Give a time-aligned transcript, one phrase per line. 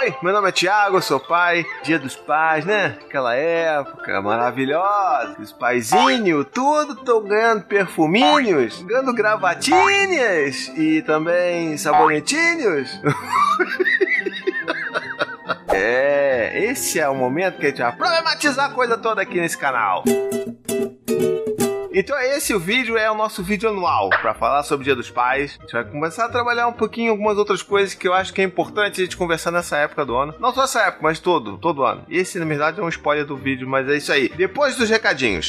[0.00, 1.66] Oi, meu nome é Thiago, sou pai.
[1.82, 2.96] Dia dos pais, né?
[3.04, 5.34] Aquela época maravilhosa.
[5.40, 12.88] Os paizinhos, tudo estão ganhando perfuminhos, ganhando gravatinhas e também sabonetinhos.
[15.74, 19.58] é, esse é o momento que a gente vai problematizar a coisa toda aqui nesse
[19.58, 20.04] canal.
[22.00, 25.10] Então esse o vídeo é o nosso vídeo anual para falar sobre o Dia dos
[25.10, 25.56] Pais.
[25.58, 28.40] A gente vai começar a trabalhar um pouquinho algumas outras coisas que eu acho que
[28.40, 30.32] é importante a gente conversar nessa época do ano.
[30.38, 32.04] Não só essa época, mas todo, todo ano.
[32.08, 34.28] E esse na verdade é um spoiler do vídeo, mas é isso aí.
[34.28, 35.48] Depois dos recadinhos.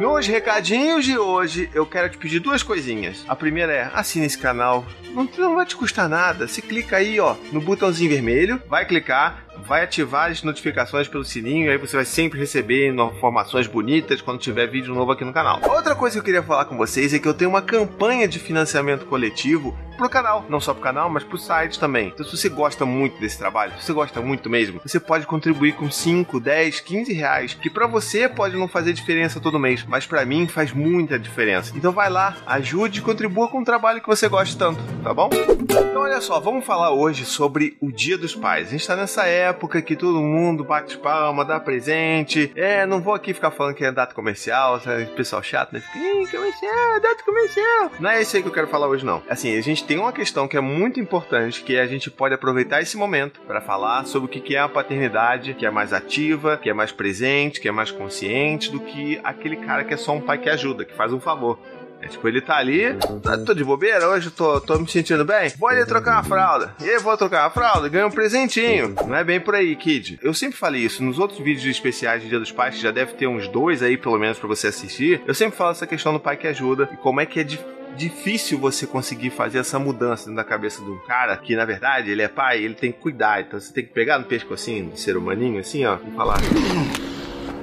[0.00, 3.22] Nos recadinhos de hoje, eu quero te pedir duas coisinhas.
[3.28, 4.86] A primeira é assine esse canal.
[5.10, 6.48] Não, não vai te custar nada.
[6.48, 11.70] Você clica aí, ó, no botãozinho vermelho, vai clicar, vai ativar as notificações pelo sininho,
[11.70, 15.60] aí você vai sempre receber informações bonitas quando tiver vídeo novo aqui no canal.
[15.68, 18.38] Outra coisa que eu queria falar com vocês é que eu tenho uma campanha de
[18.38, 22.08] financiamento coletivo pro canal, não só pro canal, mas pro site também.
[22.08, 25.72] Então se você gosta muito desse trabalho, se você gosta muito mesmo, você pode contribuir
[25.72, 30.06] com 5, 10, 15 reais, que para você pode não fazer diferença todo mês, mas
[30.06, 31.72] para mim faz muita diferença.
[31.76, 35.30] Então vai lá, ajude e contribua com o trabalho que você gosta tanto, tá bom?
[35.32, 38.68] Então olha só, vamos falar hoje sobre o Dia dos Pais.
[38.68, 42.52] A gente tá nessa época que todo mundo bate palma, dá presente.
[42.54, 44.80] É, não vou aqui ficar falando que é data comercial,
[45.16, 45.80] pessoal chato, né?
[45.80, 47.90] Fica, comercial, data comercial.
[48.00, 49.22] Não é isso aí que eu quero falar hoje não.
[49.28, 52.80] Assim, a gente tem uma questão que é muito importante, que a gente pode aproveitar
[52.80, 56.70] esse momento para falar sobre o que é a paternidade, que é mais ativa, que
[56.70, 60.20] é mais presente, que é mais consciente do que aquele cara que é só um
[60.20, 61.58] pai que ajuda, que faz um favor.
[62.00, 65.50] É, tipo, ele tá ali, tá, tô de bobeira, hoje tô, tô me sentindo bem,
[65.58, 66.74] vou ali trocar uma fralda.
[66.80, 68.94] E aí, vou trocar uma fralda, ganho um presentinho.
[69.06, 70.18] Não é bem por aí, kid.
[70.22, 73.14] Eu sempre falei isso, nos outros vídeos especiais de Dia dos Pais, que já deve
[73.14, 76.20] ter uns dois aí, pelo menos, para você assistir, eu sempre falo essa questão do
[76.20, 80.30] pai que ajuda e como é que é difícil difícil você conseguir fazer essa mudança
[80.30, 83.40] na cabeça de um cara que, na verdade, ele é pai, ele tem que cuidar.
[83.40, 86.38] Então você tem que pegar no pescocinho do ser humaninho, assim, ó, e falar: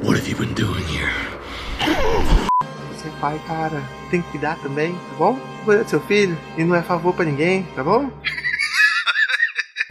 [0.03, 1.11] What have you been doing here?
[2.93, 3.81] Você é pai, cara.
[4.09, 5.39] Tem que cuidar também, tá bom?
[5.65, 8.11] Cuida do seu filho e não é favor para ninguém, tá bom?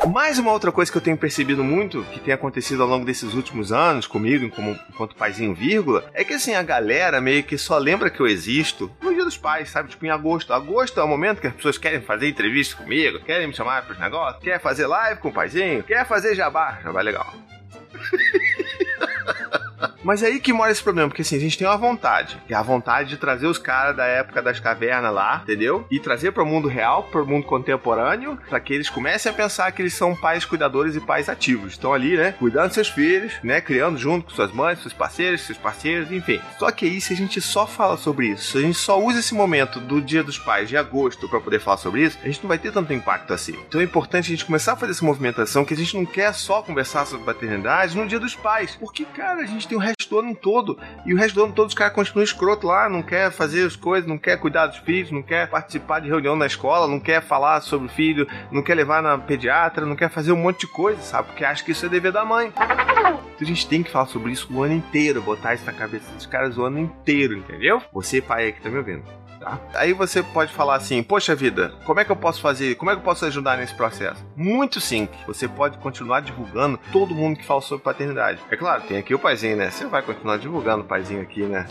[0.08, 3.34] Mais uma outra coisa que eu tenho percebido muito, que tem acontecido ao longo desses
[3.34, 8.08] últimos anos comigo, enquanto paizinho vírgula, é que assim, a galera meio que só lembra
[8.08, 8.90] que eu existo
[9.30, 9.88] dos pais, sabe?
[9.88, 10.52] Tipo, em agosto.
[10.52, 13.98] Agosto é o momento que as pessoas querem fazer entrevista comigo, querem me chamar pros
[13.98, 16.78] negócios, quer fazer live com o paizinho, quer fazer jabá.
[16.82, 17.34] Jabá é legal.
[20.02, 22.54] Mas é aí que mora esse problema, porque assim, a gente tem uma vontade, é
[22.54, 25.86] a vontade de trazer os caras da época das cavernas lá, entendeu?
[25.90, 29.34] E trazer para o mundo real, para o mundo contemporâneo, para que eles comecem a
[29.34, 31.72] pensar que eles são pais cuidadores e pais ativos.
[31.72, 35.58] Estão ali, né, cuidando seus filhos, né, criando junto com suas mães, seus parceiros, seus
[35.58, 36.40] parceiros, enfim.
[36.58, 39.20] Só que aí, se a gente só fala sobre isso, se a gente só usa
[39.20, 42.42] esse momento do Dia dos Pais de agosto para poder falar sobre isso, a gente
[42.42, 43.58] não vai ter tanto impacto assim.
[43.68, 46.32] Então é importante a gente começar a fazer essa movimentação, que a gente não quer
[46.32, 50.10] só conversar sobre paternidade no Dia dos Pais, porque, cara, a gente tem o resto
[50.10, 50.78] do ano todo.
[51.04, 53.76] E o resto do ano todo os caras continuam escroto lá, não quer fazer as
[53.76, 57.22] coisas, não quer cuidar dos filhos, não quer participar de reunião na escola, não quer
[57.22, 60.68] falar sobre o filho, não quer levar na pediatra, não quer fazer um monte de
[60.68, 61.28] coisa, sabe?
[61.28, 62.52] Porque acha que isso é dever da mãe.
[62.56, 66.10] Então a gente tem que falar sobre isso o ano inteiro, botar isso na cabeça
[66.12, 67.82] dos caras o ano inteiro, entendeu?
[67.92, 69.19] Você, pai aí que tá me ouvindo.
[69.40, 69.58] Tá?
[69.74, 72.74] Aí você pode falar assim: Poxa vida, como é que eu posso fazer?
[72.74, 74.22] Como é que eu posso ajudar nesse processo?
[74.36, 75.18] Muito simples.
[75.26, 78.38] Você pode continuar divulgando todo mundo que fala sobre paternidade.
[78.50, 79.70] É claro, tem aqui o paizinho, né?
[79.70, 81.66] Você vai continuar divulgando o paizinho aqui, né?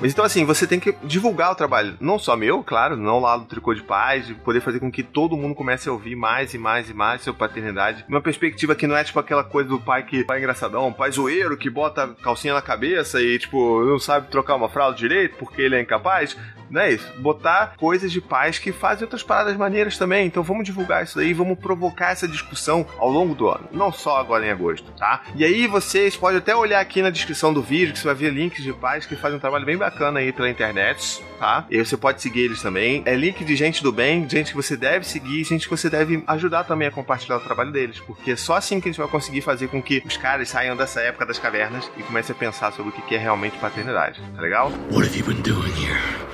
[0.00, 3.36] Mas então, assim, você tem que divulgar o trabalho, não só meu, claro, não lá
[3.36, 6.52] do Tricô de Paz, de poder fazer com que todo mundo comece a ouvir mais
[6.52, 8.04] e mais e mais sobre paternidade.
[8.08, 11.56] Uma perspectiva que não é tipo aquela coisa do pai que pai engraçadão, pai zoeiro
[11.56, 15.76] que bota calcinha na cabeça e, tipo, não sabe trocar uma fralda direito porque ele
[15.76, 16.36] é incapaz
[16.70, 17.12] não é isso?
[17.18, 20.26] Botar coisas de pais que fazem outras paradas maneiras também.
[20.26, 24.18] Então vamos divulgar isso daí, vamos provocar essa discussão ao longo do ano, não só
[24.18, 25.22] agora em agosto, tá?
[25.34, 28.30] E aí vocês podem até olhar aqui na descrição do vídeo que você vai ver
[28.30, 31.66] links de pais que fazem um trabalho bem bacana aí pela internet, tá?
[31.70, 33.02] E você pode seguir eles também.
[33.04, 36.22] É link de gente do bem, gente que você deve seguir, gente que você deve
[36.26, 39.08] ajudar também a compartilhar o trabalho deles, porque é só assim que a gente vai
[39.08, 42.72] conseguir fazer com que os caras saiam dessa época das cavernas e comecem a pensar
[42.72, 44.70] sobre o que é realmente paternidade, tá legal?
[44.90, 46.33] What have you been doing here?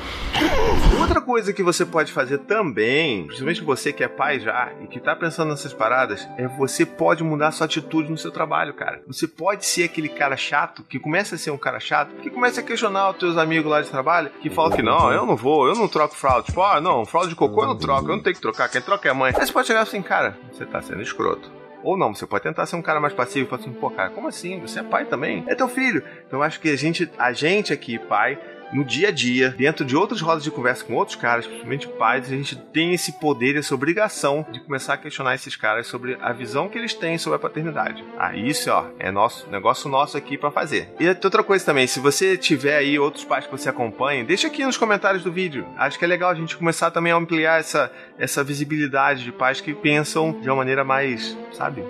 [1.01, 5.01] Outra coisa que você pode fazer também, principalmente você que é pai já e que
[5.01, 9.03] tá pensando nessas paradas, é você pode mudar sua atitude no seu trabalho, cara.
[9.07, 12.61] Você pode ser aquele cara chato que começa a ser um cara chato, que começa
[12.61, 15.67] a questionar os teus amigos lá de trabalho, que falam que não, eu não vou,
[15.67, 16.45] eu não troco fralda.
[16.45, 18.81] Tipo, ah, não, fralda de cocô eu não troco, eu não tenho que trocar, quem
[18.81, 19.33] troca é a mãe.
[19.35, 21.51] Aí você pode chegar assim, cara, você tá sendo escroto.
[21.83, 24.29] Ou não, você pode tentar ser um cara mais passivo falar assim, pô, cara, como
[24.29, 24.61] assim?
[24.61, 25.45] Você é pai também?
[25.47, 26.05] É teu filho.
[26.27, 28.39] Então acho que a gente, a gente aqui, pai,
[28.73, 32.27] no dia a dia, dentro de outras rodas de conversa com outros caras, principalmente pais,
[32.27, 36.33] a gente tem esse poder, essa obrigação de começar a questionar esses caras sobre a
[36.33, 38.05] visão que eles têm sobre a paternidade.
[38.19, 40.89] Ah, isso, ó, é nosso negócio nosso aqui para fazer.
[40.99, 44.65] E outra coisa também, se você tiver aí outros pais que você acompanha, deixa aqui
[44.65, 45.67] nos comentários do vídeo.
[45.77, 49.61] Acho que é legal a gente começar também a ampliar essa, essa visibilidade de pais
[49.61, 51.85] que pensam de uma maneira mais, sabe?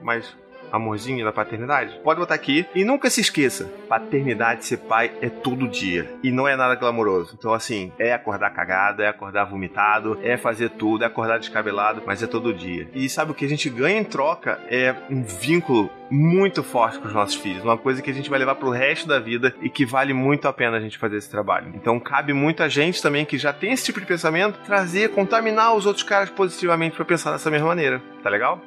[0.00, 0.41] Mais
[0.72, 2.00] amorzinho da paternidade?
[2.02, 2.66] Pode botar aqui.
[2.74, 6.10] E nunca se esqueça: paternidade, ser pai é todo dia.
[6.22, 7.36] E não é nada glamouroso.
[7.38, 12.22] Então, assim, é acordar cagado, é acordar vomitado, é fazer tudo, é acordar descabelado, mas
[12.22, 12.88] é todo dia.
[12.94, 17.08] E sabe o que a gente ganha em troca é um vínculo muito forte com
[17.08, 17.64] os nossos filhos.
[17.64, 20.46] Uma coisa que a gente vai levar pro resto da vida e que vale muito
[20.46, 21.72] a pena a gente fazer esse trabalho.
[21.74, 25.86] Então, cabe muita gente também que já tem esse tipo de pensamento trazer, contaminar os
[25.86, 28.02] outros caras positivamente para pensar dessa mesma maneira.
[28.22, 28.60] Tá legal?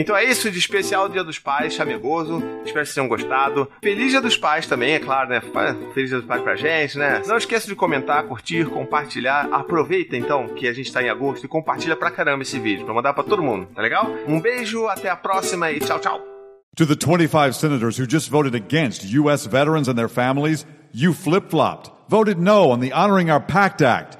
[0.00, 2.42] Então é isso de especial Dia dos Pais, chamegoso.
[2.64, 3.70] Espero que tenham gostado.
[3.82, 5.42] Feliz Dia dos Pais também, é claro, né?
[5.92, 7.20] Feliz Dia dos Pais pra gente, né?
[7.26, 9.46] Não esqueça de comentar, curtir, compartilhar.
[9.52, 12.94] Aproveita então que a gente tá em agosto e compartilha pra caramba esse vídeo, pra
[12.94, 14.10] mandar pra todo mundo, tá legal?
[14.26, 16.20] Um beijo, até a próxima e tchau, tchau.
[16.76, 19.46] To the 25 senators who just voted against U.S.
[19.46, 20.64] veterans and their families,
[20.94, 24.19] you flip flopped, voted no on the Honoring Our Pact Act.